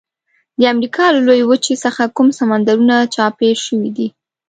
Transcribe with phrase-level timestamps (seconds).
[0.59, 4.07] د امریکا له لویې وچې څخه کوم سمندرونه چاپیر شوي دي؟